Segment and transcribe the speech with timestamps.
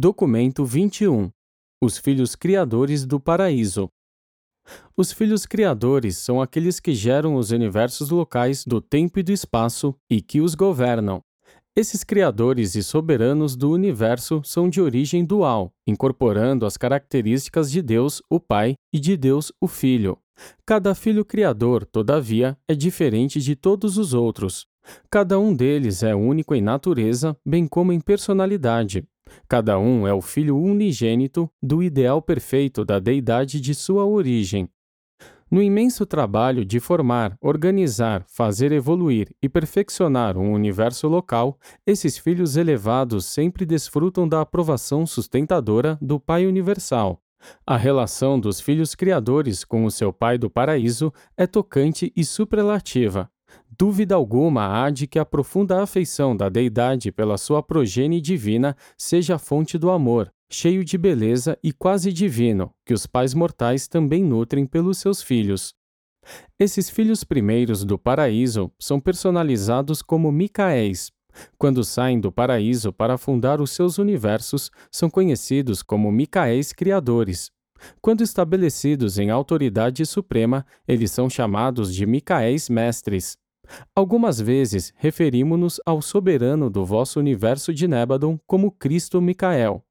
[0.00, 1.28] Documento 21
[1.82, 3.88] Os Filhos Criadores do Paraíso.
[4.96, 9.92] Os filhos criadores são aqueles que geram os universos locais do tempo e do espaço
[10.08, 11.20] e que os governam.
[11.74, 18.22] Esses criadores e soberanos do universo são de origem dual, incorporando as características de Deus,
[18.30, 20.16] o Pai, e de Deus, o Filho.
[20.64, 24.64] Cada filho criador, todavia, é diferente de todos os outros.
[25.10, 29.04] Cada um deles é único em natureza, bem como em personalidade.
[29.48, 34.68] Cada um é o filho unigênito do ideal perfeito da deidade de sua origem.
[35.50, 42.56] No imenso trabalho de formar, organizar, fazer evoluir e perfeccionar um universo local, esses filhos
[42.56, 47.22] elevados sempre desfrutam da aprovação sustentadora do Pai Universal.
[47.66, 53.30] A relação dos filhos criadores com o seu Pai do Paraíso é tocante e superlativa.
[53.80, 59.36] Dúvida alguma há de que a profunda afeição da deidade pela sua progenie divina seja
[59.36, 64.24] a fonte do amor, cheio de beleza e quase divino, que os pais mortais também
[64.24, 65.74] nutrem pelos seus filhos.
[66.58, 71.12] Esses filhos primeiros do paraíso são personalizados como Micaéis.
[71.56, 77.48] Quando saem do paraíso para fundar os seus universos, são conhecidos como Micaéis criadores.
[78.00, 83.38] Quando estabelecidos em autoridade suprema, eles são chamados de Micaéis mestres.
[83.94, 89.84] Algumas vezes referimos-nos ao soberano do vosso universo de Nébadon como Cristo Micael.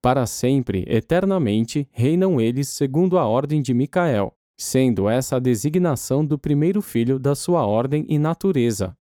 [0.00, 6.38] Para sempre, eternamente, reinam eles segundo a ordem de Micael, sendo essa a designação do
[6.38, 8.96] primeiro filho da sua ordem e natureza.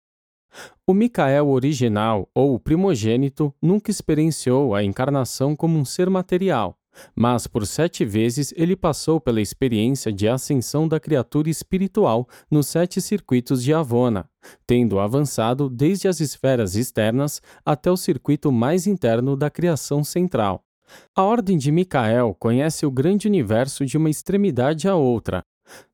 [0.87, 6.79] O Micael original, ou primogênito, nunca experienciou a encarnação como um ser material,
[7.15, 13.01] mas por sete vezes ele passou pela experiência de ascensão da criatura espiritual nos sete
[13.01, 14.29] circuitos de Avona,
[14.67, 20.63] tendo avançado desde as esferas externas até o circuito mais interno da criação central.
[21.15, 25.43] A Ordem de Micael conhece o grande universo de uma extremidade à outra.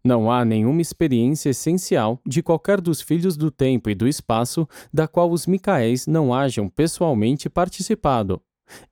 [0.04, 5.08] Não há nenhuma experiência essencial de qualquer dos filhos do tempo e do espaço da
[5.08, 8.42] qual os Micaéis não hajam pessoalmente participado,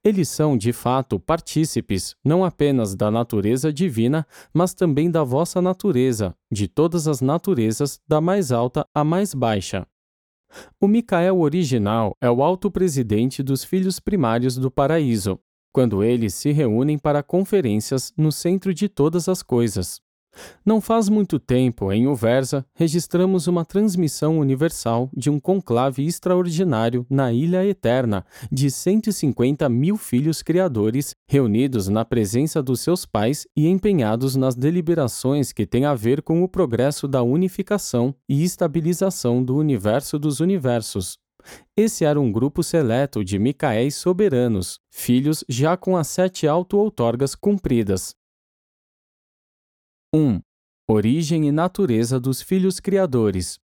[0.04, 6.34] eles são, de fato, partícipes, não apenas da natureza divina, mas também da vossa natureza,
[6.50, 9.86] de todas as naturezas, da mais alta à mais baixa.
[10.80, 15.38] O Micael original é o alto presidente dos filhos primários do paraíso,
[15.72, 20.00] quando eles se reúnem para conferências no centro de todas as coisas.
[20.64, 27.32] Não faz muito tempo, em Uversa, registramos uma transmissão universal de um conclave extraordinário na
[27.32, 34.36] Ilha Eterna, de 150 mil filhos criadores reunidos na presença dos seus pais e empenhados
[34.36, 40.18] nas deliberações que têm a ver com o progresso da unificação e estabilização do universo
[40.18, 41.18] dos universos.
[41.76, 48.14] Esse era um grupo seleto de Micaéis soberanos, filhos já com as sete auto-outorgas cumpridas,
[50.12, 50.41] 1.
[50.88, 53.60] Origem e natureza dos filhos criadores.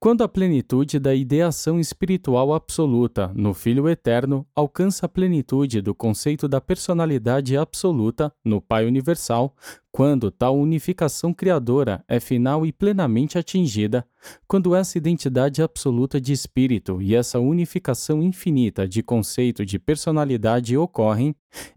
[0.00, 6.48] Quando a plenitude da ideação espiritual absoluta no Filho Eterno alcança a plenitude do conceito
[6.48, 9.54] da personalidade absoluta no Pai Universal,
[9.92, 14.04] quando tal unificação criadora é final e plenamente atingida,
[14.46, 21.34] quando essa identidade absoluta de espírito e essa unificação infinita de conceito de personalidade ocorrem,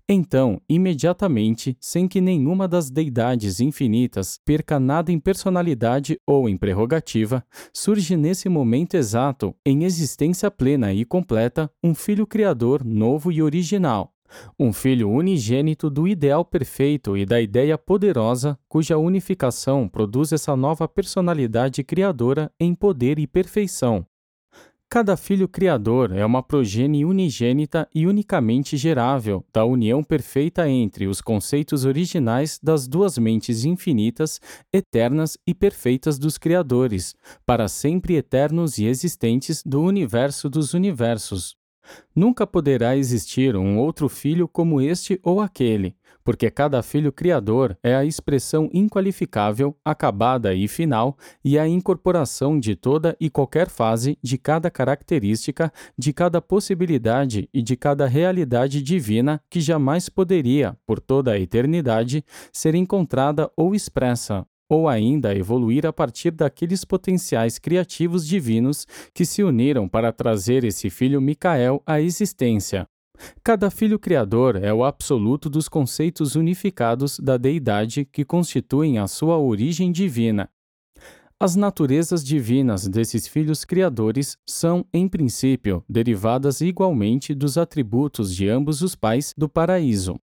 [0.07, 7.43] então, imediatamente, sem que nenhuma das deidades infinitas perca nada em personalidade ou em prerrogativa,
[7.73, 14.14] surge nesse momento exato, em existência plena e completa, um Filho Criador novo e original
[14.59, 20.87] um filho unigênito do ideal perfeito e da ideia poderosa, cuja unificação produz essa nova
[20.87, 24.05] personalidade criadora em poder e perfeição.
[24.87, 31.19] Cada filho criador é uma progenie unigênita e unicamente gerável da união perfeita entre os
[31.21, 34.39] conceitos originais das duas mentes infinitas,
[34.71, 37.15] eternas e perfeitas dos criadores,
[37.45, 41.57] para sempre eternos e existentes do universo dos universos.
[42.15, 47.95] Nunca poderá existir um outro filho como este ou aquele, porque cada filho criador é
[47.95, 54.37] a expressão inqualificável, acabada e final, e a incorporação de toda e qualquer fase, de
[54.37, 61.33] cada característica, de cada possibilidade e de cada realidade divina que jamais poderia, por toda
[61.33, 68.85] a eternidade, ser encontrada ou expressa ou ainda evoluir a partir daqueles potenciais criativos divinos
[69.13, 72.87] que se uniram para trazer esse filho Micael à existência.
[73.43, 79.37] Cada filho criador é o absoluto dos conceitos unificados da deidade que constituem a sua
[79.37, 80.49] origem divina.
[81.37, 88.81] As naturezas divinas desses filhos criadores são, em princípio, derivadas igualmente dos atributos de ambos
[88.81, 90.15] os pais do paraíso.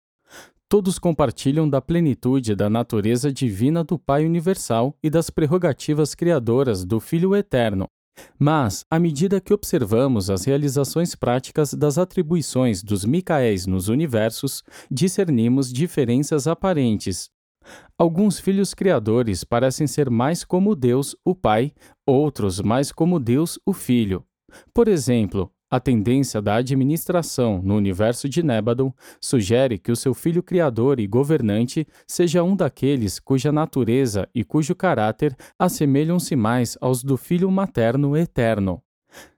[0.71, 6.97] Todos compartilham da plenitude da natureza divina do Pai Universal e das prerrogativas criadoras do
[6.97, 7.89] Filho Eterno.
[8.39, 15.73] Mas, à medida que observamos as realizações práticas das atribuições dos Micaéis nos universos, discernimos
[15.73, 17.29] diferenças aparentes,
[17.97, 21.73] Alguns filhos criadores parecem ser mais como Deus, o Pai,
[22.07, 24.25] outros mais como Deus, o Filho.
[24.73, 30.43] Por exemplo, a tendência da administração no universo de Nebadon sugere que o seu filho
[30.43, 37.15] criador e governante seja um daqueles cuja natureza e cujo caráter assemelham-se mais aos do
[37.15, 38.83] filho materno eterno.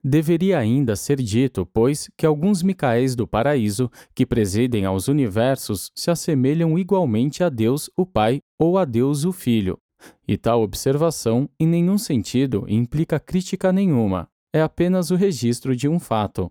[0.02, 6.10] Deveria ainda ser dito, pois, que alguns Micaéis do paraíso, que presidem aos universos, se
[6.10, 9.78] assemelham igualmente a Deus o Pai ou a Deus o Filho.
[10.26, 15.98] E tal observação, em nenhum sentido, implica crítica nenhuma, é apenas o registro de um
[15.98, 16.48] fato.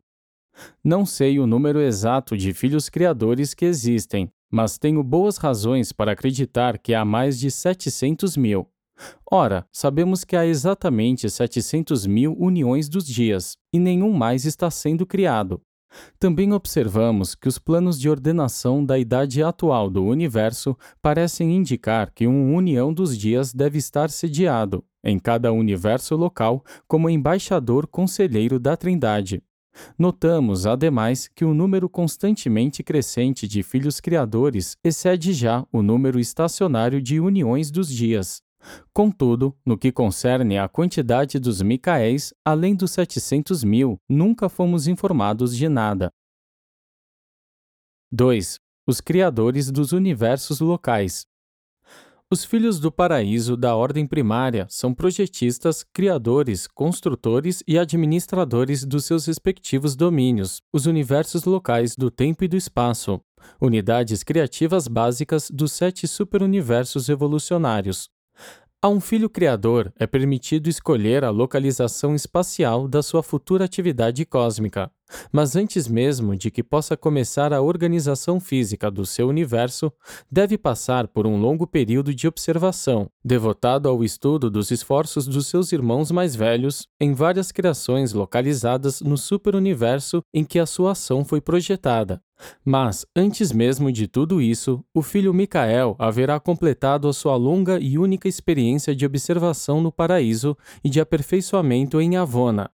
[0.83, 6.11] Não sei o número exato de filhos criadores que existem, mas tenho boas razões para
[6.11, 8.67] acreditar que há mais de 700 mil.
[9.31, 15.05] Ora, sabemos que há exatamente 700 mil uniões dos dias, e nenhum mais está sendo
[15.05, 15.61] criado.
[16.19, 22.27] Também observamos que os planos de ordenação da idade atual do universo parecem indicar que
[22.27, 28.77] uma união dos dias deve estar sediado, em cada universo local, como embaixador conselheiro da
[28.77, 29.43] Trindade.
[29.97, 37.01] Notamos, ademais, que o número constantemente crescente de filhos criadores excede já o número estacionário
[37.01, 38.41] de uniões dos dias.
[38.93, 45.55] Contudo, no que concerne à quantidade dos Micaéis, além dos 700 mil, nunca fomos informados
[45.55, 46.09] de nada.
[48.11, 48.59] 2.
[48.87, 51.25] Os criadores dos universos locais.
[52.33, 59.27] Os filhos do paraíso da ordem primária são projetistas, criadores, construtores e administradores dos seus
[59.27, 63.21] respectivos domínios, os universos locais do tempo e do espaço,
[63.61, 68.09] unidades criativas básicas dos sete superuniversos evolucionários,
[68.83, 74.91] a um filho criador é permitido escolher a localização espacial da sua futura atividade cósmica,
[75.31, 79.89] mas antes mesmo de que possa começar a organização física do seu universo,
[80.29, 85.71] deve passar por um longo período de observação, devotado ao estudo dos esforços dos seus
[85.71, 91.39] irmãos mais velhos em várias criações localizadas no superuniverso em que a sua ação foi
[91.39, 92.21] projetada,
[92.63, 97.97] mas, antes mesmo de tudo isso, o filho Micael haverá completado a sua longa e
[97.97, 102.69] única experiência de observação no paraíso e de aperfeiçoamento em Avona,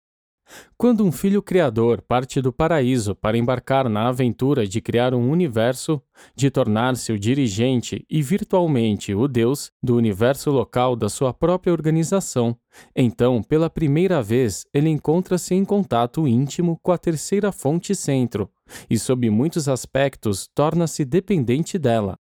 [0.76, 6.02] quando um filho criador parte do paraíso para embarcar na aventura de criar um universo,
[6.35, 12.56] de tornar-se o dirigente e virtualmente o Deus do universo local da sua própria organização,
[12.94, 18.50] então, pela primeira vez, ele encontra-se em contato íntimo com a terceira fonte centro
[18.88, 22.19] e, sob muitos aspectos, torna-se dependente dela.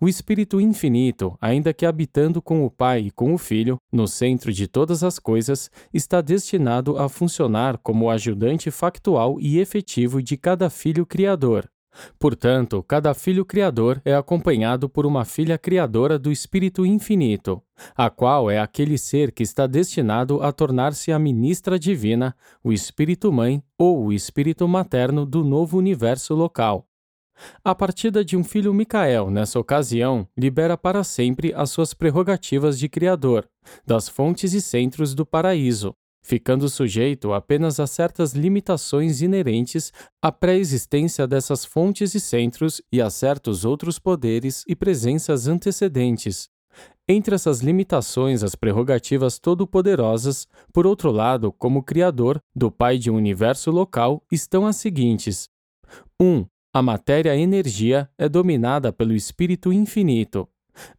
[0.00, 4.52] O Espírito Infinito, ainda que habitando com o Pai e com o Filho, no centro
[4.52, 10.70] de todas as coisas, está destinado a funcionar como ajudante factual e efetivo de cada
[10.70, 11.68] filho criador.
[12.18, 17.62] Portanto, cada filho criador é acompanhado por uma filha criadora do Espírito Infinito,
[17.96, 23.32] a qual é aquele ser que está destinado a tornar-se a ministra divina, o Espírito
[23.32, 26.86] Mãe ou o Espírito Materno do novo universo local.
[27.64, 32.88] A partida de um filho Micael, nessa ocasião, libera para sempre as suas prerrogativas de
[32.88, 33.48] criador,
[33.86, 41.26] das fontes e centros do paraíso, ficando sujeito apenas a certas limitações inerentes à pré-existência
[41.26, 46.48] dessas fontes e centros e a certos outros poderes e presenças antecedentes.
[47.08, 53.16] Entre essas limitações, as prerrogativas todo-poderosas, por outro lado, como criador do Pai de um
[53.16, 55.48] universo local, estão as seguintes:
[56.20, 56.24] 1.
[56.24, 60.48] Um, a matéria-energia é dominada pelo Espírito Infinito.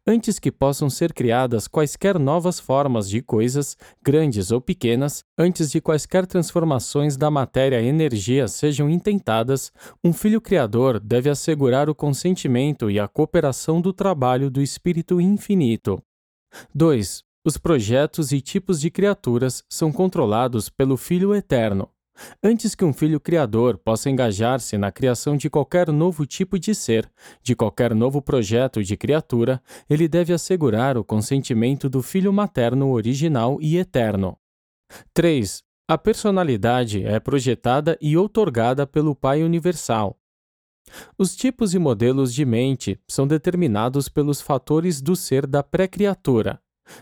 [0.06, 5.80] Antes que possam ser criadas quaisquer novas formas de coisas, grandes ou pequenas, antes de
[5.80, 9.72] quaisquer transformações da matéria-energia sejam intentadas,
[10.04, 16.02] um filho criador deve assegurar o consentimento e a cooperação do trabalho do Espírito Infinito.
[16.74, 17.24] 2.
[17.44, 21.88] Os projetos e tipos de criaturas são controlados pelo Filho Eterno.
[22.42, 27.10] Antes que um filho criador possa engajar-se na criação de qualquer novo tipo de ser,
[27.42, 33.58] de qualquer novo projeto de criatura, ele deve assegurar o consentimento do filho materno original
[33.60, 34.36] e eterno.
[35.14, 35.62] 3.
[35.88, 40.18] A personalidade é projetada e outorgada pelo Pai Universal.
[41.16, 46.60] Os tipos e modelos de mente são determinados pelos fatores do ser da pré-criatura,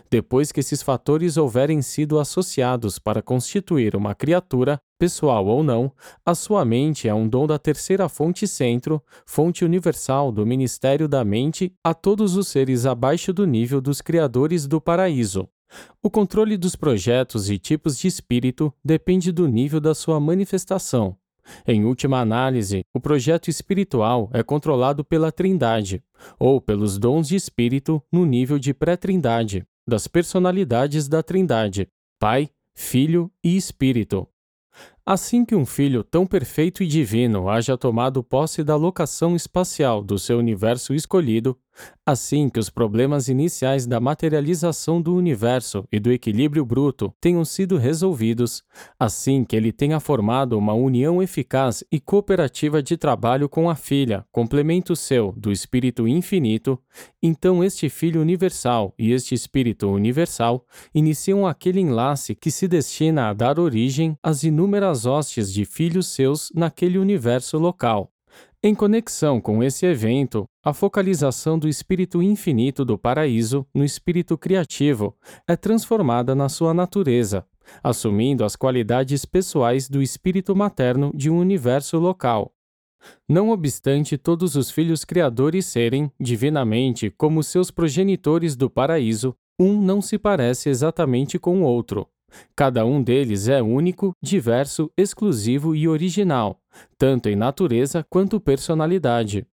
[0.09, 5.91] Depois que esses fatores houverem sido associados para constituir uma criatura, pessoal ou não,
[6.25, 11.25] a sua mente é um dom da terceira fonte centro, fonte universal do ministério da
[11.25, 15.47] mente a todos os seres abaixo do nível dos criadores do paraíso.
[16.03, 21.15] O controle dos projetos e tipos de espírito depende do nível da sua manifestação.
[21.67, 26.03] Em última análise, o projeto espiritual é controlado pela Trindade,
[26.39, 31.87] ou pelos dons de espírito no nível de pré-trindade, das personalidades da Trindade,
[32.19, 34.27] Pai, Filho e Espírito.
[35.05, 40.17] Assim que um filho tão perfeito e divino haja tomado posse da locação espacial do
[40.17, 41.59] seu universo escolhido,
[42.05, 47.77] assim que os problemas iniciais da materialização do universo e do equilíbrio bruto tenham sido
[47.77, 48.63] resolvidos,
[48.99, 54.25] assim que ele tenha formado uma união eficaz e cooperativa de trabalho com a filha,
[54.31, 56.79] complemento seu do espírito infinito,
[57.21, 63.33] então este filho universal e este espírito universal iniciam aquele enlace que se destina a
[63.33, 68.11] dar origem às inúmeras hostes de filhos seus naquele universo local.
[68.63, 75.17] Em conexão com esse evento, a focalização do espírito infinito do paraíso no espírito criativo
[75.47, 77.45] é transformada na sua natureza,
[77.83, 82.53] assumindo as qualidades pessoais do espírito materno de um universo local.
[83.27, 89.99] Não obstante todos os filhos criadores serem, divinamente, como seus progenitores do paraíso, um não
[89.99, 92.07] se parece exatamente com o outro.
[92.55, 96.61] Cada um deles é único, diverso, exclusivo e original,
[96.99, 99.45] tanto em natureza quanto personalidade.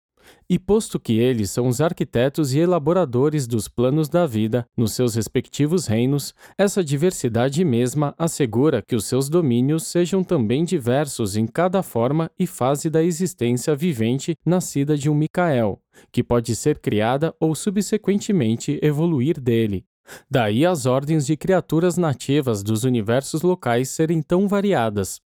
[0.49, 5.15] E posto que eles são os arquitetos e elaboradores dos planos da vida nos seus
[5.15, 11.83] respectivos reinos, essa diversidade mesma assegura que os seus domínios sejam também diversos em cada
[11.83, 15.81] forma e fase da existência vivente nascida de um Micael,
[16.13, 19.85] que pode ser criada ou subsequentemente evoluir dele.
[20.31, 25.21] Daí as ordens de criaturas nativas dos universos locais serem tão variadas.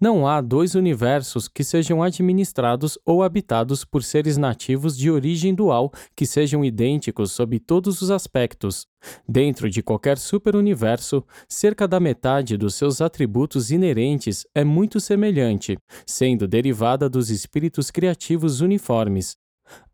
[0.00, 5.92] Não há dois universos que sejam administrados ou habitados por seres nativos de origem dual
[6.16, 8.86] que sejam idênticos sob todos os aspectos.
[9.28, 16.48] Dentro de qualquer superuniverso, cerca da metade dos seus atributos inerentes é muito semelhante, sendo
[16.48, 19.36] derivada dos espíritos criativos uniformes.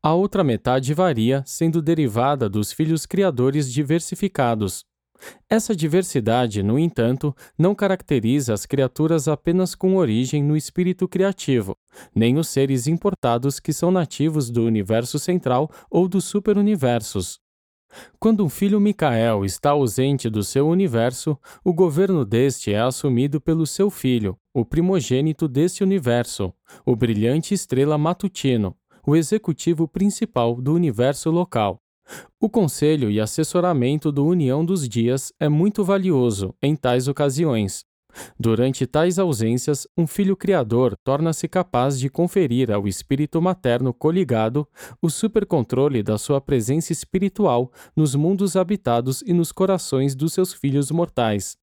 [0.02, 4.84] A outra metade varia, sendo derivada dos filhos criadores diversificados.
[5.48, 11.76] Essa diversidade, no entanto, não caracteriza as criaturas apenas com origem no espírito criativo,
[12.14, 17.38] nem os seres importados que são nativos do universo central ou dos superuniversos.
[18.18, 23.66] Quando um filho Micael está ausente do seu universo, o governo deste é assumido pelo
[23.66, 26.52] seu filho, o primogênito deste universo,
[26.84, 31.83] o brilhante estrela matutino, o executivo principal do universo local.
[32.40, 37.84] O conselho e assessoramento do União dos Dias é muito valioso em tais ocasiões.
[38.38, 44.68] Durante tais ausências, um filho criador torna-se capaz de conferir ao espírito materno coligado
[45.02, 50.90] o supercontrole da sua presença espiritual nos mundos habitados e nos corações dos seus filhos
[50.90, 51.56] mortais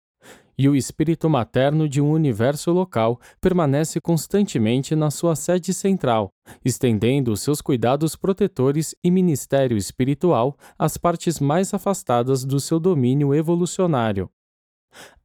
[0.58, 7.32] e o espírito materno de um universo local permanece constantemente na sua sede central, estendendo
[7.32, 14.30] os seus cuidados protetores e ministério espiritual às partes mais afastadas do seu domínio evolucionário.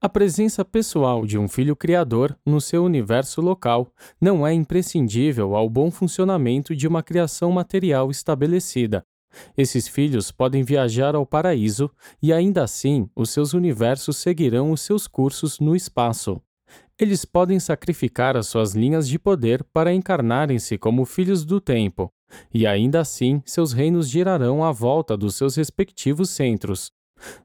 [0.01, 3.89] A presença pessoal de um filho criador no seu universo local
[4.21, 9.05] não é imprescindível ao bom funcionamento de uma criação material estabelecida,
[9.57, 11.91] esses filhos podem viajar ao paraíso
[12.23, 16.41] e ainda assim os seus universos seguirão os seus cursos no espaço.
[16.99, 22.11] Eles podem sacrificar as suas linhas de poder para encarnarem-se como filhos do tempo,
[22.53, 26.91] e ainda assim seus reinos girarão à volta dos seus respectivos centros,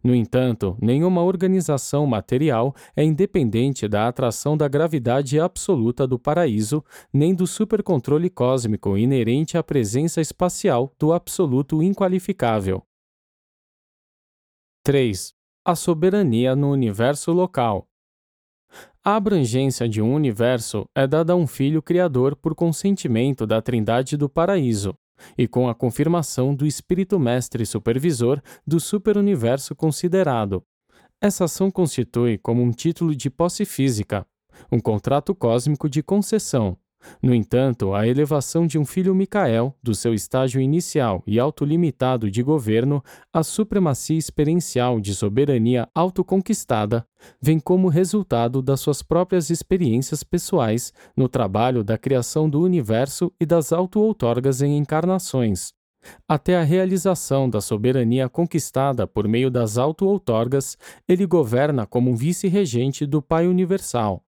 [0.04, 7.34] no entanto, nenhuma organização material é independente da atração da gravidade absoluta do paraíso, nem
[7.34, 12.84] do supercontrole cósmico inerente à presença espacial do absoluto inqualificável.
[14.84, 15.34] 3.
[15.64, 17.88] A soberania no universo local.
[19.04, 24.16] A abrangência de um universo é dada a um filho criador por consentimento da Trindade
[24.16, 24.96] do Paraíso,
[25.38, 30.64] e com a confirmação do espírito mestre supervisor do superuniverso considerado.
[31.20, 34.26] Essa ação constitui como um título de posse física,
[34.72, 36.78] um contrato cósmico de concessão,
[37.22, 42.44] no entanto, a elevação de um filho Micael, do seu estágio inicial e autolimitado de
[42.44, 43.04] governo,
[43.34, 47.06] à supremacia experiencial de soberania autoconquistada,
[47.42, 53.46] vem como resultado das suas próprias experiências pessoais no trabalho da criação do universo e
[53.46, 55.74] das auto-outorgas em encarnações.
[56.28, 60.78] Até a realização da soberania conquistada por meio das auto-outorgas,
[61.08, 64.24] ele governa como um vice-regente do Pai Universal.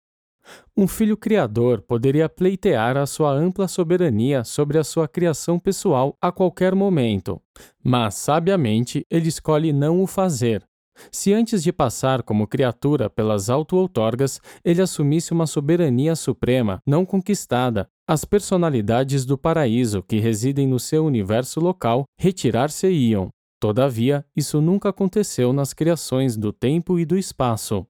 [0.76, 6.32] Um filho criador poderia pleitear a sua ampla soberania sobre a sua criação pessoal a
[6.32, 7.42] qualquer momento,
[7.84, 10.64] mas, sabiamente, ele escolhe não o fazer.
[11.12, 17.88] Se antes de passar como criatura pelas auto-outorgas, ele assumisse uma soberania suprema não conquistada,
[18.08, 23.30] as personalidades do paraíso que residem no seu universo local retirar-se-iam.
[23.60, 27.86] Todavia, isso nunca aconteceu nas criações do tempo e do espaço.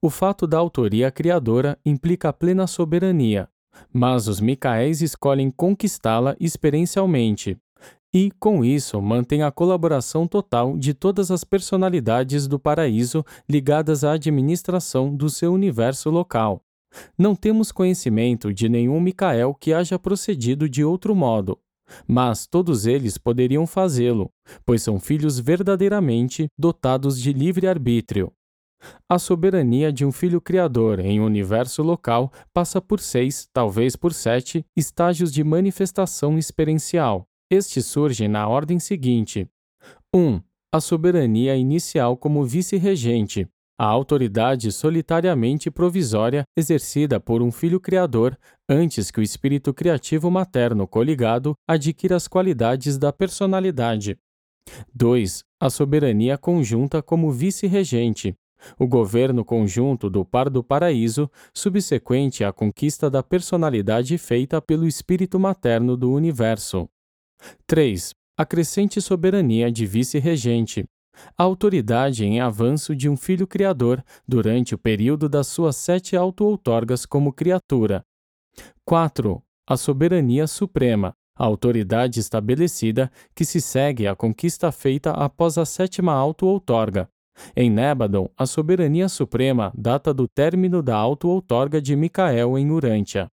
[0.00, 3.48] O fato da autoria criadora implica plena soberania,
[3.92, 7.56] mas os Micaéis escolhem conquistá-la experiencialmente.
[8.12, 14.12] E, com isso, mantém a colaboração total de todas as personalidades do paraíso ligadas à
[14.12, 16.62] administração do seu universo local.
[17.18, 21.58] Não temos conhecimento de nenhum Micael que haja procedido de outro modo,
[22.06, 24.30] mas todos eles poderiam fazê-lo,
[24.64, 28.32] pois são filhos verdadeiramente dotados de livre-arbítrio.
[29.08, 34.12] A soberania de um filho criador em um universo local passa por seis, talvez por
[34.12, 37.26] sete, estágios de manifestação experiencial.
[37.50, 39.48] Estes surgem na ordem seguinte:
[40.14, 40.20] 1.
[40.20, 40.40] Um,
[40.72, 43.48] a soberania inicial como vice-regente,
[43.80, 48.36] a autoridade solitariamente provisória exercida por um filho criador
[48.68, 54.18] antes que o espírito criativo materno coligado adquira as qualidades da personalidade.
[54.92, 55.44] 2.
[55.60, 58.34] A soberania conjunta como vice-regente,
[58.78, 65.38] o governo conjunto do par do paraíso, subsequente à conquista da personalidade feita pelo espírito
[65.38, 66.88] materno do universo.
[67.66, 68.10] 3.
[68.36, 70.84] A crescente soberania de vice-regente,
[71.36, 77.04] a autoridade em avanço de um filho criador durante o período das suas sete auto-outorgas
[77.04, 78.02] como criatura.
[78.84, 79.42] 4.
[79.68, 86.12] A soberania suprema, a autoridade estabelecida que se segue à conquista feita após a sétima
[86.12, 87.08] auto-outorga,
[87.56, 93.28] em Nébadon, a soberania suprema data do término da auto-outorga de Micael em Urântia.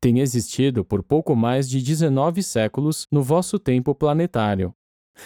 [0.00, 4.72] Tem existido por pouco mais de 19 séculos no vosso tempo planetário.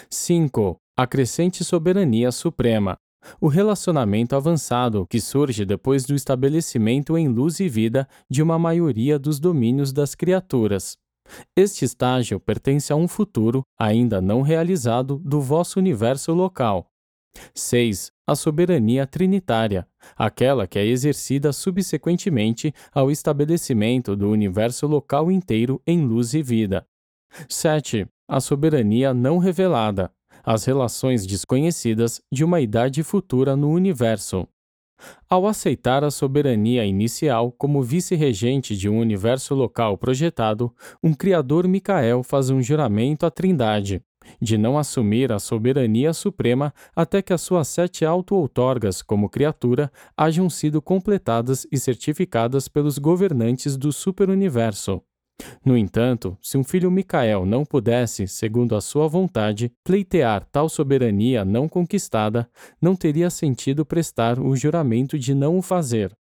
[0.09, 0.77] 5.
[0.97, 2.97] A crescente soberania suprema.
[3.39, 9.17] O relacionamento avançado que surge depois do estabelecimento em luz e vida de uma maioria
[9.17, 10.97] dos domínios das criaturas.
[11.55, 16.91] Este estágio pertence a um futuro, ainda não realizado, do vosso universo local,
[17.55, 18.11] 6.
[18.25, 26.05] A soberania trinitária, aquela que é exercida subsequentemente ao estabelecimento do universo local inteiro em
[26.05, 26.87] luz e vida.
[27.49, 28.07] 7.
[28.25, 30.09] A soberania não revelada,
[30.41, 34.47] as relações desconhecidas de uma idade futura no universo.
[35.29, 42.23] Ao aceitar a soberania inicial como vice-regente de um universo local projetado, um Criador Micael
[42.23, 44.01] faz um juramento à Trindade,
[44.41, 50.49] de não assumir a soberania suprema até que as suas sete auto-outorgas como criatura hajam
[50.49, 55.01] sido completadas e certificadas pelos governantes do superuniverso.
[55.65, 61.43] No entanto, se um filho Micael não pudesse, segundo a sua vontade, pleitear tal soberania
[61.43, 62.49] não conquistada,
[62.81, 66.15] não teria sentido prestar o juramento de não o fazer.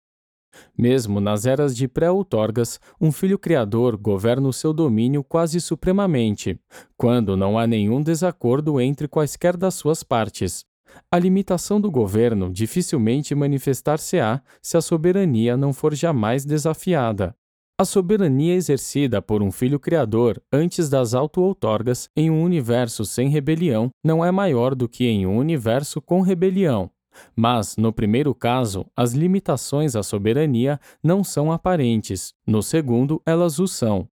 [0.76, 6.58] Mesmo nas eras de pré-outorgas, um filho criador governa o seu domínio quase supremamente,
[6.96, 10.64] quando não há nenhum desacordo entre quaisquer das suas partes.
[11.10, 17.34] A limitação do governo dificilmente manifestar-se-á se a soberania não for jamais desafiada.
[17.80, 23.90] A soberania exercida por um filho criador antes das auto-outorgas em um universo sem rebelião
[24.04, 26.90] não é maior do que em um universo com rebelião.
[27.34, 33.66] Mas, no primeiro caso, as limitações à soberania não são aparentes, no segundo, elas o
[33.66, 34.08] são.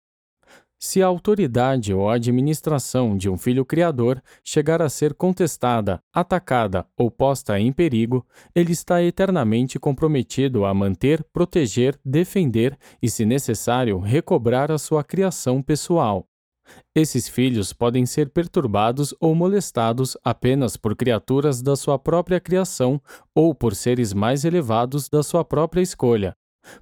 [0.78, 6.86] Se a autoridade ou a administração de um filho criador chegar a ser contestada, atacada
[6.98, 14.00] ou posta em perigo, ele está eternamente comprometido a manter, proteger, defender e, se necessário,
[14.00, 16.28] recobrar a sua criação pessoal.
[16.96, 23.02] Esses filhos podem ser perturbados ou molestados apenas por criaturas da sua própria criação
[23.34, 26.36] ou por seres mais elevados da sua própria escolha.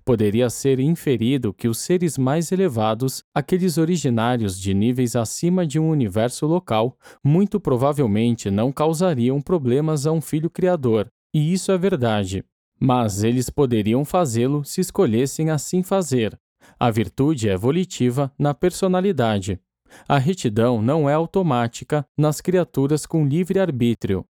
[0.06, 5.89] Poderia ser inferido que os seres mais elevados, aqueles originários de níveis acima de um
[5.89, 12.46] universo local, muito provavelmente não causariam problemas a um filho criador, e isso é verdade.
[12.80, 16.38] Mas eles poderiam fazê-lo se escolhessem assim fazer.
[16.80, 19.60] A virtude é volitiva na personalidade,
[20.08, 24.25] a retidão não é automática nas criaturas com livre arbítrio.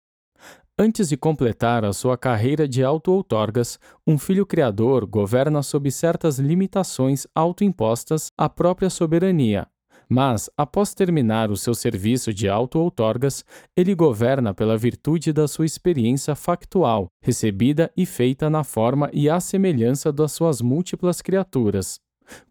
[0.79, 7.27] Antes de completar a sua carreira de auto-outorgas, um filho criador governa sob certas limitações
[7.35, 9.69] autoimpostas à própria soberania,
[10.13, 13.45] Mas, após terminar o seu serviço de auto-outorgas,
[13.77, 19.39] ele governa pela virtude da sua experiência factual, recebida e feita na forma e à
[19.39, 22.01] semelhança das suas múltiplas criaturas.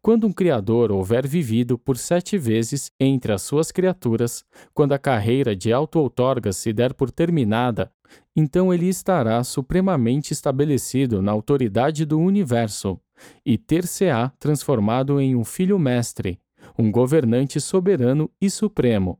[0.01, 5.55] Quando um Criador houver vivido por sete vezes entre as suas criaturas, quando a carreira
[5.55, 7.91] de auto-outorgas se der por terminada,
[8.35, 12.99] então ele estará supremamente estabelecido na autoridade do universo
[13.45, 16.39] e ter-se-á transformado em um filho-mestre,
[16.77, 19.19] um governante soberano e supremo.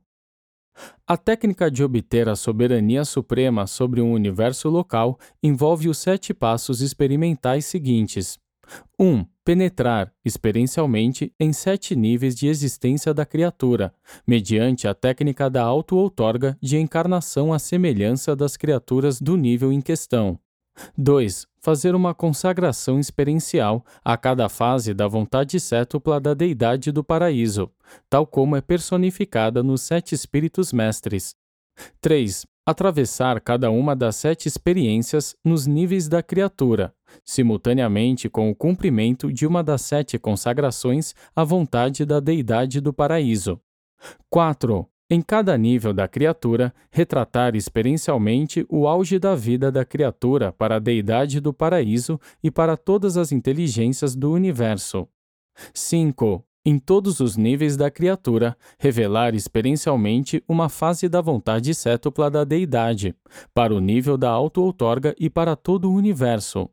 [1.06, 6.80] A técnica de obter a soberania suprema sobre um universo local envolve os sete passos
[6.80, 8.38] experimentais seguintes.
[8.98, 9.04] 1.
[9.04, 13.92] Um, penetrar, experiencialmente, em sete níveis de existência da criatura,
[14.26, 20.38] mediante a técnica da auto-outorga de encarnação à semelhança das criaturas do nível em questão.
[20.96, 21.46] 2.
[21.60, 27.70] Fazer uma consagração experiencial a cada fase da vontade cétupla da deidade do paraíso,
[28.08, 31.34] tal como é personificada nos sete espíritos mestres.
[32.00, 32.46] 3.
[32.64, 36.94] Atravessar cada uma das sete experiências nos níveis da criatura,
[37.24, 43.60] simultaneamente com o cumprimento de uma das sete consagrações à vontade da deidade do paraíso.
[44.28, 50.76] 4 em cada nível da criatura, retratar experiencialmente o auge da vida da criatura para
[50.76, 55.08] a deidade do paraíso e para todas as inteligências do universo.
[55.74, 56.44] 5.
[56.64, 63.12] Em todos os níveis da criatura, revelar experiencialmente uma fase da vontade cétupla da deidade,
[63.52, 66.70] para o nível da auto-outorga e para todo o universo.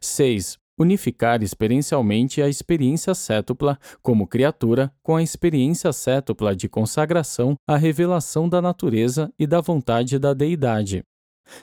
[0.00, 7.76] 6 unificar experiencialmente a experiência cétupla como criatura com a experiência cétupla de consagração à
[7.76, 11.04] revelação da natureza e da vontade da deidade.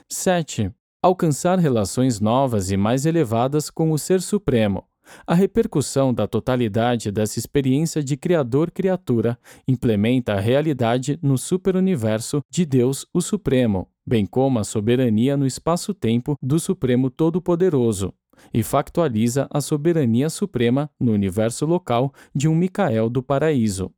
[0.08, 0.70] 7.
[1.02, 4.84] Alcançar relações novas e mais elevadas com o Ser Supremo.
[5.26, 13.06] A repercussão da totalidade dessa experiência de Criador-criatura implementa a realidade no superuniverso de Deus,
[13.12, 18.12] o Supremo, bem como a soberania no espaço-tempo do Supremo Todo-Poderoso,
[18.52, 23.92] e factualiza a soberania suprema no universo local de um Micael do paraíso.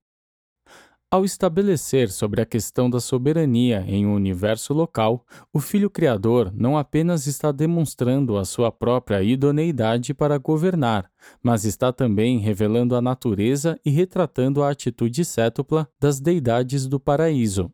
[1.13, 6.79] Ao estabelecer sobre a questão da soberania em um universo local, o Filho Criador não
[6.79, 11.11] apenas está demonstrando a sua própria idoneidade para governar,
[11.43, 17.73] mas está também revelando a natureza e retratando a atitude cétupla das deidades do paraíso.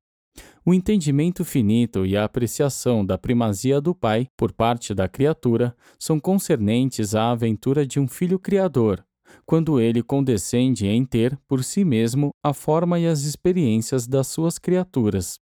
[0.69, 6.19] O entendimento finito e a apreciação da primazia do Pai por parte da criatura são
[6.19, 9.07] concernentes à aventura de um filho criador,
[9.47, 14.59] quando ele condescende em ter, por si mesmo, a forma e as experiências das suas
[14.59, 15.39] criaturas.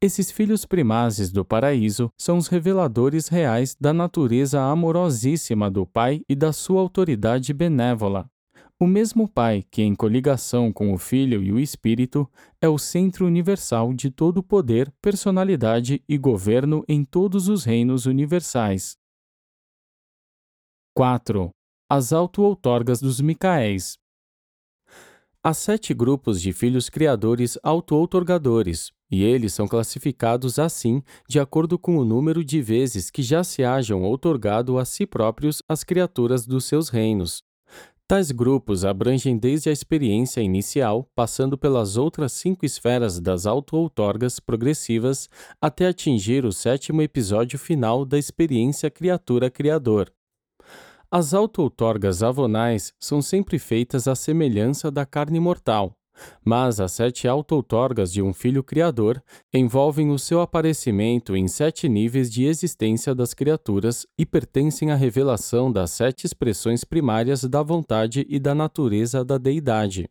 [0.00, 6.36] Esses filhos primazes do paraíso são os reveladores reais da natureza amorosíssima do Pai e
[6.36, 8.30] da sua autoridade benévola,
[8.80, 12.28] o mesmo Pai que, em coligação com o Filho e o Espírito,
[12.60, 18.96] é o centro universal de todo poder, personalidade e governo em todos os reinos universais.
[20.94, 21.50] 4.
[21.88, 23.96] As auto-outorgas dos Micaéis.
[25.44, 31.96] Há sete grupos de filhos criadores auto-outorgadores, e eles são classificados assim de acordo com
[31.96, 36.64] o número de vezes que já se hajam outorgado a si próprios as criaturas dos
[36.64, 37.42] seus reinos,
[38.12, 45.30] Tais grupos abrangem desde a experiência inicial, passando pelas outras cinco esferas das auto-outorgas progressivas,
[45.58, 50.12] até atingir o sétimo episódio final da experiência criatura-criador.
[51.10, 55.96] As auto-outorgas avonais são sempre feitas à semelhança da carne mortal,
[56.44, 59.22] mas as sete auto-outorgas de um filho criador
[59.52, 65.70] envolvem o seu aparecimento em sete níveis de existência das criaturas e pertencem à revelação
[65.70, 70.08] das sete expressões primárias da vontade e da natureza da deidade.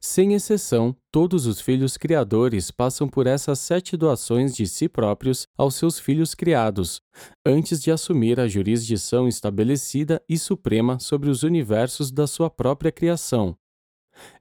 [0.00, 5.74] Sem exceção, todos os filhos criadores passam por essas sete doações de si próprios aos
[5.74, 7.02] seus filhos criados,
[7.44, 13.56] antes de assumir a jurisdição estabelecida e suprema sobre os universos da sua própria criação,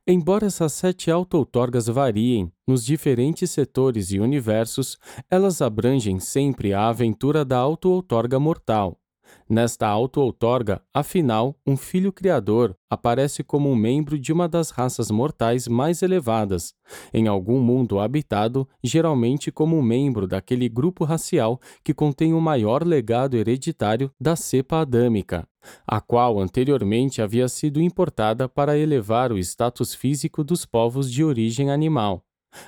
[0.07, 4.99] Embora essas sete auto-outorgas variem nos diferentes setores e universos,
[5.31, 8.99] elas abrangem sempre a aventura da auto-outorga mortal,
[9.47, 15.67] Nesta auto-outorga, afinal, um filho criador aparece como um membro de uma das raças mortais
[15.67, 16.73] mais elevadas,
[17.13, 22.83] em algum mundo habitado, geralmente como um membro daquele grupo racial que contém o maior
[22.83, 25.47] legado hereditário da cepa adâmica,
[25.85, 31.69] a qual anteriormente havia sido importada para elevar o status físico dos povos de origem
[31.69, 32.23] animal.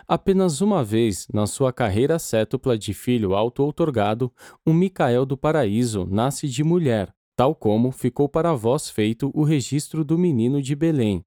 [0.08, 4.32] Apenas uma vez na sua carreira cétupla de filho auto-outorgado,
[4.66, 10.04] um Micael do paraíso nasce de mulher, tal como ficou para vós feito o registro
[10.04, 11.24] do menino de Belém.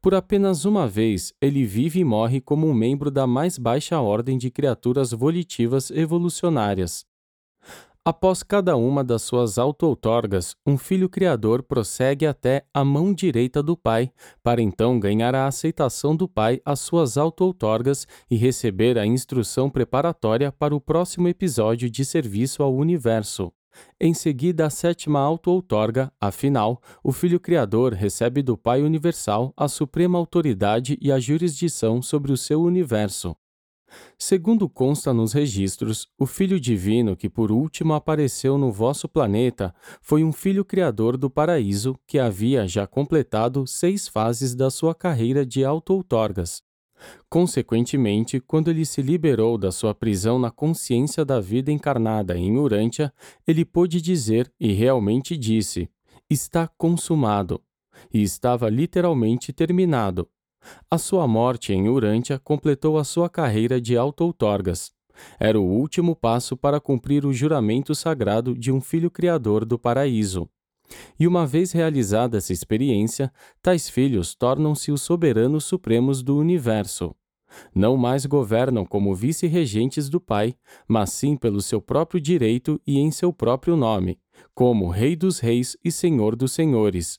[0.00, 4.38] Por apenas uma vez, ele vive e morre como um membro da mais baixa ordem
[4.38, 7.07] de criaturas volitivas evolucionárias.
[8.04, 13.76] Após cada uma das suas auto-outorgas, um filho criador prossegue até a mão direita do
[13.76, 14.10] pai,
[14.42, 20.50] para então ganhar a aceitação do pai às suas auto-outorgas e receber a instrução preparatória
[20.50, 23.52] para o próximo episódio de serviço ao universo.
[24.00, 30.18] Em seguida, a sétima auto-outorga, afinal, o Filho Criador recebe do Pai Universal a suprema
[30.18, 33.36] autoridade e a jurisdição sobre o seu universo.
[34.18, 40.22] Segundo consta nos registros, o Filho Divino que por último apareceu no vosso planeta foi
[40.22, 45.64] um Filho Criador do Paraíso que havia já completado seis fases da sua carreira de
[45.64, 46.62] auto-outorgas.
[47.28, 53.12] Consequentemente, quando ele se liberou da sua prisão na consciência da vida encarnada em Urântia,
[53.46, 55.88] ele pôde dizer, e realmente disse,
[56.28, 57.62] está consumado.
[58.12, 60.28] E estava literalmente terminado.
[60.90, 64.92] A sua morte em Urântia completou a sua carreira de auto-outorgas.
[65.38, 70.48] Era o último passo para cumprir o juramento sagrado de um filho criador do paraíso.
[71.18, 77.14] E uma vez realizada essa experiência, tais filhos tornam-se os soberanos supremos do universo.
[77.74, 80.54] Não mais governam como vice-regentes do Pai,
[80.86, 84.18] mas sim pelo seu próprio direito e em seu próprio nome,
[84.54, 87.18] como Rei dos Reis e Senhor dos Senhores.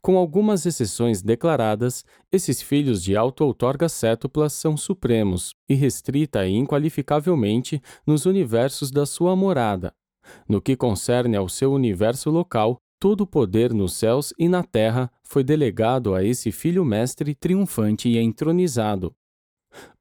[0.00, 8.26] Com algumas exceções declaradas, esses filhos de auto-outorga cétupla são supremos, irrestrita e inqualificavelmente nos
[8.26, 9.92] universos da sua morada.
[10.48, 15.10] No que concerne ao seu universo local, Todo o poder nos céus e na terra
[15.22, 19.14] foi delegado a esse Filho Mestre triunfante e entronizado.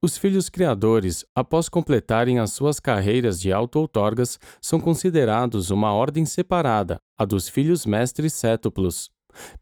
[0.01, 7.01] Os filhos criadores, após completarem as suas carreiras de auto-outorgas, são considerados uma ordem separada,
[7.17, 9.11] a dos filhos mestres cétuplos.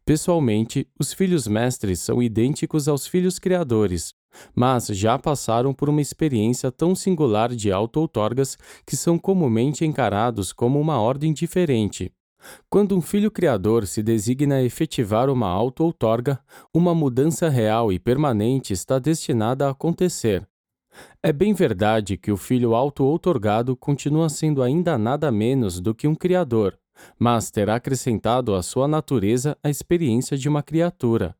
[0.04, 4.14] Pessoalmente, os filhos mestres são idênticos aos filhos criadores,
[4.54, 8.56] mas já passaram por uma experiência tão singular de auto-outorgas
[8.86, 12.12] que são comumente encarados como uma ordem diferente.
[12.68, 16.38] Quando um filho criador se designa a efetivar uma auto-outorga,
[16.74, 20.46] uma mudança real e permanente está destinada a acontecer.
[21.22, 26.14] É bem verdade que o filho auto-outorgado continua sendo ainda nada menos do que um
[26.14, 26.78] criador,
[27.18, 31.36] mas terá acrescentado à sua natureza a experiência de uma criatura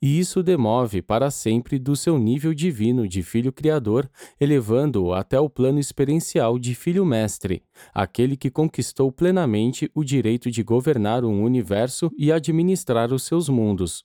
[0.00, 5.48] e isso demove para sempre do seu nível divino de filho criador, elevando-o até o
[5.48, 7.62] plano experiencial de filho mestre,
[7.92, 14.04] aquele que conquistou plenamente o direito de governar um universo e administrar os seus mundos.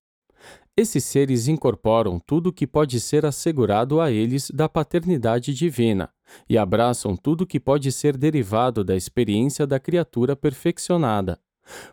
[0.80, 6.10] Esses seres incorporam tudo que pode ser assegurado a eles da paternidade divina
[6.48, 11.38] e abraçam tudo que pode ser derivado da experiência da criatura perfeccionada.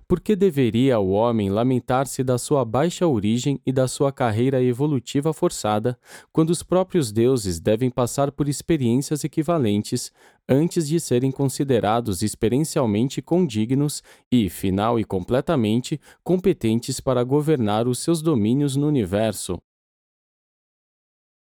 [0.06, 5.32] Por que deveria o homem lamentar-se da sua baixa origem e da sua carreira evolutiva
[5.32, 5.98] forçada,
[6.32, 10.12] quando os próprios deuses devem passar por experiências equivalentes
[10.48, 18.22] antes de serem considerados experiencialmente condignos e, final e completamente, competentes para governar os seus
[18.22, 19.60] domínios no universo?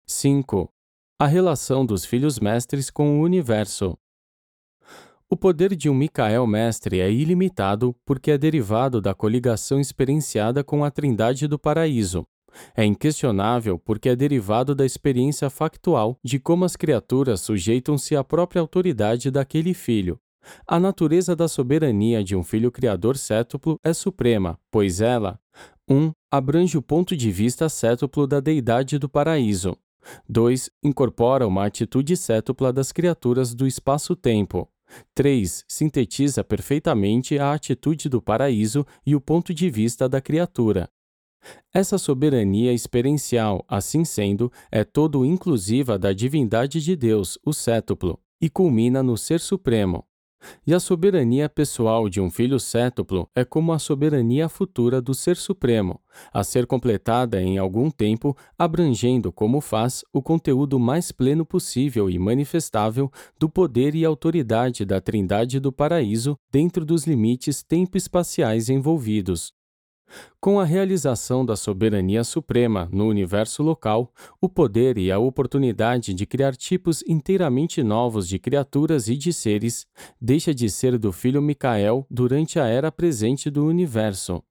[0.07, 0.73] 5.
[1.21, 3.99] A relação dos filhos mestres com o universo.
[5.31, 10.83] O poder de um Micael mestre é ilimitado porque é derivado da coligação experienciada com
[10.83, 12.27] a Trindade do Paraíso.
[12.75, 18.63] É inquestionável porque é derivado da experiência factual de como as criaturas sujeitam-se à própria
[18.63, 20.19] autoridade daquele filho.
[20.67, 25.39] A natureza da soberania de um filho criador cétuplo é suprema, pois ela
[25.87, 25.95] 1.
[25.95, 29.77] Um, abrange o ponto de vista cétuplo da deidade do paraíso.
[30.27, 30.71] 2.
[30.83, 34.67] Incorpora uma atitude cétupla das criaturas do espaço-tempo.
[35.15, 35.65] 3.
[35.69, 40.89] Sintetiza perfeitamente a atitude do paraíso e o ponto de vista da criatura.
[41.73, 48.51] Essa soberania experiencial, assim sendo, é todo inclusiva da divindade de Deus, o cétuplo, e
[48.51, 50.05] culmina no Ser Supremo,
[50.67, 55.37] e a soberania pessoal de um filho cétuplo é como a soberania futura do Ser
[55.37, 56.01] Supremo,
[56.33, 62.19] a ser completada em algum tempo, abrangendo, como faz, o conteúdo mais pleno possível e
[62.19, 69.58] manifestável do poder e autoridade da Trindade do Paraíso dentro dos limites tempo-espaciais envolvidos.
[70.41, 76.27] Com a realização da soberania suprema no universo local, o poder e a oportunidade de
[76.27, 79.87] criar tipos inteiramente novos de criaturas e de seres
[80.21, 84.43] deixa de ser do filho Micael durante a era presente do universo.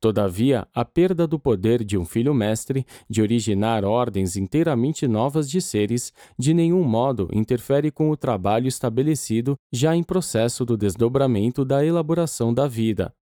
[0.00, 5.60] Todavia, a perda do poder de um filho mestre de originar ordens inteiramente novas de
[5.60, 11.84] seres de nenhum modo interfere com o trabalho estabelecido já em processo do desdobramento da
[11.84, 13.14] elaboração da vida.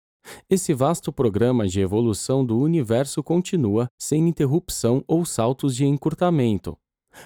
[0.48, 6.76] Esse vasto programa de evolução do universo continua sem interrupção ou saltos de encurtamento.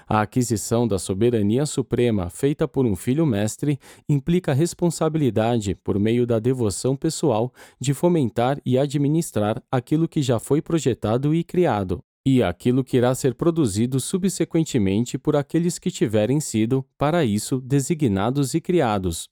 [0.09, 6.39] A aquisição da soberania suprema feita por um filho mestre implica responsabilidade por meio da
[6.39, 12.85] devoção pessoal de fomentar e administrar aquilo que já foi projetado e criado, e aquilo
[12.85, 19.29] que irá ser produzido subsequentemente por aqueles que tiverem sido, para isso, designados e criados.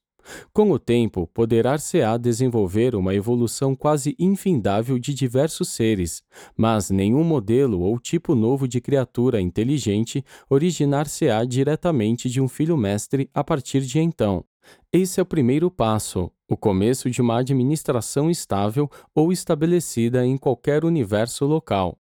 [0.52, 6.22] Com o tempo, poderá-se-á desenvolver uma evolução quase infindável de diversos seres,
[6.56, 13.28] mas nenhum modelo ou tipo novo de criatura inteligente originar-se-á diretamente de um filho mestre
[13.34, 14.44] a partir de então.
[14.92, 20.84] Esse é o primeiro passo, o começo de uma administração estável ou estabelecida em qualquer
[20.84, 21.99] universo local.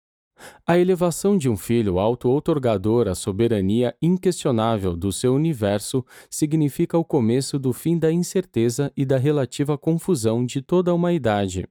[0.66, 7.58] A elevação de um filho auto-outorgador à soberania inquestionável do seu universo significa o começo
[7.58, 11.66] do fim da incerteza e da relativa confusão de toda uma idade.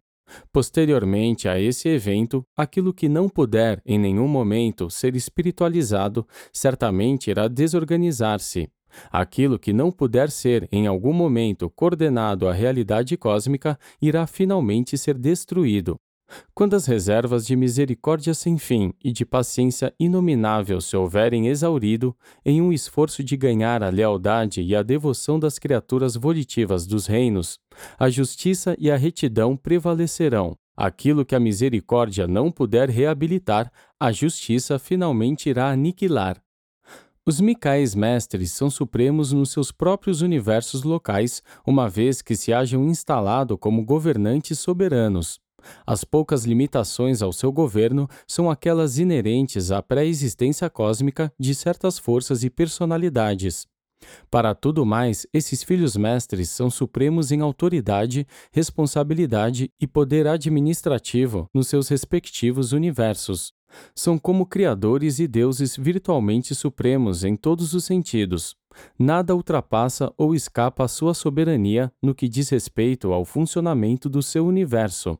[0.52, 7.48] Posteriormente a esse evento, aquilo que não puder em nenhum momento ser espiritualizado certamente irá
[7.48, 8.70] desorganizar-se.
[9.10, 15.18] Aquilo que não puder ser em algum momento coordenado à realidade cósmica irá finalmente ser
[15.18, 15.98] destruído,
[16.54, 22.16] quando as reservas de misericórdia sem fim e de paciência inominável se houverem exaurido,
[22.46, 27.60] em um esforço de ganhar a lealdade e a devoção das criaturas volitivas dos reinos,
[27.98, 30.58] a justiça e a retidão prevalecerão.
[30.76, 36.42] Aquilo que a misericórdia não puder reabilitar, a justiça finalmente irá aniquilar.
[37.24, 42.86] Os Micaes mestres são supremos nos seus próprios universos locais, uma vez que se hajam
[42.86, 45.40] instalado como governantes soberanos.
[45.86, 52.44] As poucas limitações ao seu governo são aquelas inerentes à pré-existência cósmica de certas forças
[52.44, 53.68] e personalidades.
[54.30, 61.68] Para tudo mais, esses filhos mestres são supremos em autoridade, responsabilidade e poder administrativo nos
[61.68, 63.54] seus respectivos universos.
[63.96, 68.56] São como criadores e deuses virtualmente supremos em todos os sentidos.
[68.98, 74.46] Nada ultrapassa ou escapa à sua soberania no que diz respeito ao funcionamento do seu
[74.46, 75.18] universo.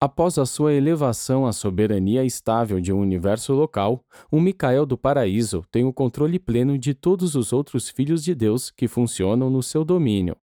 [0.00, 5.62] Após a sua elevação à soberania estável de um universo local, o Micael do Paraíso
[5.70, 9.84] tem o controle pleno de todos os outros filhos de Deus que funcionam no seu
[9.84, 10.36] domínio.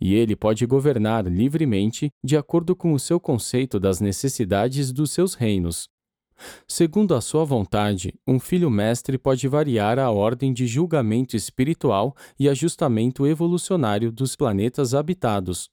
[0.00, 5.34] E ele pode governar livremente de acordo com o seu conceito das necessidades dos seus
[5.34, 5.88] reinos.
[6.68, 12.48] Segundo a sua vontade, um filho mestre pode variar a ordem de julgamento espiritual e
[12.48, 15.68] ajustamento evolucionário dos planetas habitados,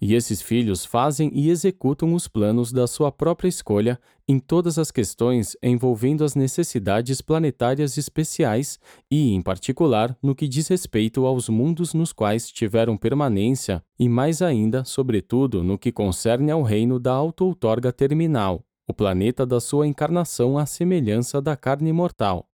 [0.00, 4.90] e esses filhos fazem e executam os planos da sua própria escolha em todas as
[4.90, 8.78] questões envolvendo as necessidades planetárias especiais
[9.10, 14.42] e, em particular, no que diz respeito aos mundos nos quais tiveram permanência e, mais
[14.42, 20.58] ainda, sobretudo, no que concerne ao reino da auto-outorga terminal, o planeta da sua encarnação
[20.58, 22.46] à semelhança da carne mortal.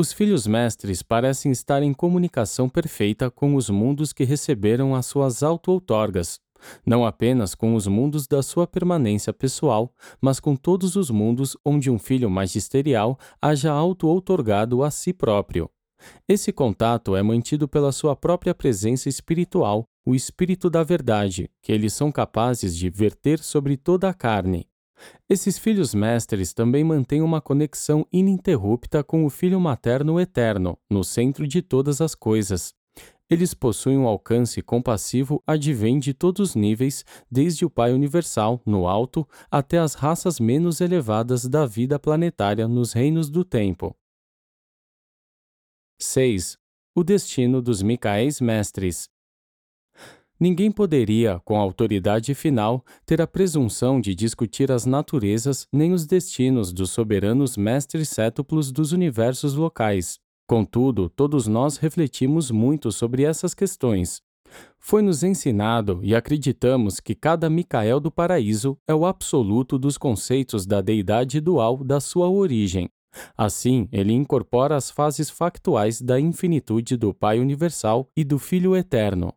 [0.00, 5.42] Os filhos mestres parecem estar em comunicação perfeita com os mundos que receberam as suas
[5.42, 6.40] auto-outorgas,
[6.86, 11.90] não apenas com os mundos da sua permanência pessoal, mas com todos os mundos onde
[11.90, 15.68] um filho magisterial haja auto-outorgado a si próprio.
[16.26, 21.92] Esse contato é mantido pela sua própria presença espiritual, o Espírito da Verdade, que eles
[21.92, 24.66] são capazes de verter sobre toda a carne,
[25.28, 31.46] esses filhos mestres também mantêm uma conexão ininterrupta com o Filho materno eterno, no centro
[31.46, 32.74] de todas as coisas.
[33.30, 38.88] Eles possuem um alcance compassivo advém de todos os níveis, desde o Pai Universal, no
[38.88, 43.96] alto, até as raças menos elevadas da vida planetária nos reinos do tempo.
[46.00, 46.58] 6.
[46.92, 49.08] O destino dos Micaéis Mestres
[50.40, 56.72] Ninguém poderia, com autoridade final, ter a presunção de discutir as naturezas nem os destinos
[56.72, 60.18] dos soberanos mestres sétuplos dos universos locais.
[60.48, 64.22] Contudo, todos nós refletimos muito sobre essas questões.
[64.78, 70.80] Foi-nos ensinado e acreditamos que cada Micael do paraíso é o absoluto dos conceitos da
[70.80, 72.88] deidade dual da sua origem.
[73.36, 79.34] Assim, ele incorpora as fases factuais da infinitude do Pai Universal e do Filho Eterno.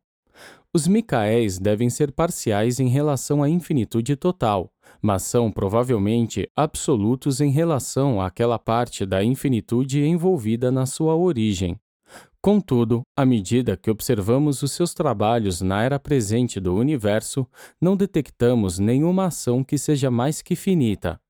[0.75, 7.51] Os Micaéis devem ser parciais em relação à infinitude total, mas são provavelmente absolutos em
[7.51, 11.79] relação àquela parte da infinitude envolvida na sua origem.
[12.41, 17.47] Contudo, à medida que observamos os seus trabalhos na era presente do universo,
[17.79, 21.21] não detectamos nenhuma ação que seja mais que finita.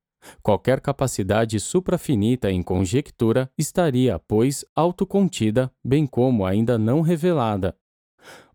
[0.42, 7.76] Qualquer capacidade suprafinita em conjectura estaria, pois, autocontida, bem como ainda não revelada,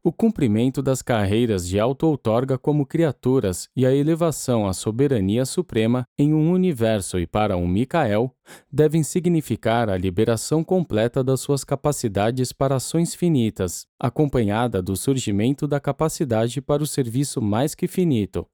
[0.03, 6.33] O cumprimento das carreiras de auto-outorga como criaturas e a elevação à soberania suprema em
[6.33, 8.33] um universo e para um Micael
[8.73, 15.81] devem significar a liberação completa das suas capacidades para ações finitas, acompanhada do surgimento da
[15.81, 18.47] capacidade para o serviço mais que finito,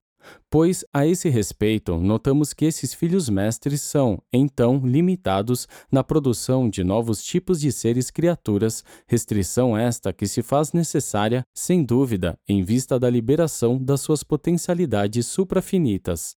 [0.51, 6.85] Pois, a esse respeito, notamos que esses filhos mestres são, então, limitados na produção de
[6.85, 12.99] novos tipos de seres criaturas, restrição esta que se faz necessária, sem dúvida, em vista
[12.99, 16.37] da liberação das suas potencialidades suprafinitas.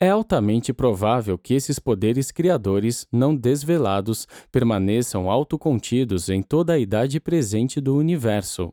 [0.00, 7.20] É altamente provável que esses poderes criadores, não desvelados, permaneçam autocontidos em toda a idade
[7.20, 8.72] presente do universo,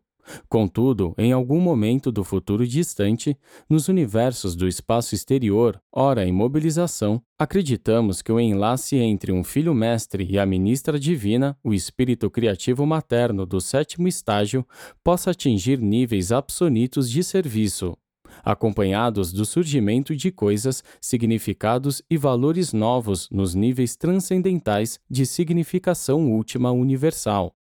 [0.50, 3.38] Contudo, em algum momento do futuro distante,
[3.70, 9.74] nos universos do espaço exterior, ora em mobilização, acreditamos que o enlace entre um filho
[9.74, 14.66] mestre e a ministra divina, o espírito criativo materno do sétimo estágio,
[15.04, 17.98] possa atingir níveis absolutos de serviço,
[18.44, 26.72] acompanhados do surgimento de coisas, significados e valores novos nos níveis transcendentais de significação última
[26.72, 27.54] universal.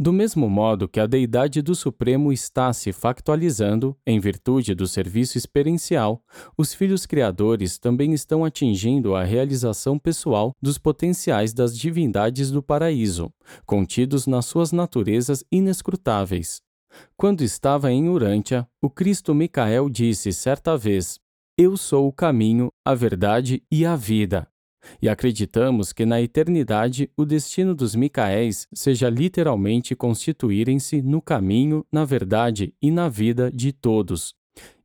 [0.00, 5.36] Do mesmo modo que a deidade do Supremo está se factualizando em virtude do serviço
[5.36, 6.22] experiencial,
[6.56, 13.32] os filhos criadores também estão atingindo a realização pessoal dos potenciais das divindades do paraíso,
[13.66, 16.62] contidos nas suas naturezas inescrutáveis.
[17.16, 21.18] Quando estava em Urântia, o Cristo Micael disse certa vez:
[21.56, 24.48] Eu sou o caminho, a verdade e a vida
[25.00, 32.04] e acreditamos que na eternidade o destino dos Micaéis seja literalmente constituírem-se no caminho, na
[32.04, 34.34] verdade e na vida de todos,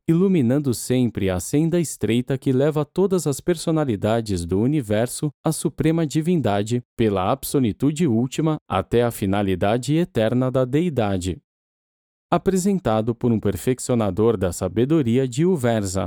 [0.06, 6.82] iluminando sempre a senda estreita que leva todas as personalidades do universo à suprema divindade,
[6.96, 11.38] pela absolutude última até a finalidade eterna da deidade.
[12.30, 16.02] Apresentado por um perfeccionador da sabedoria de Uversa.